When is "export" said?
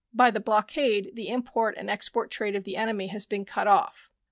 1.87-2.31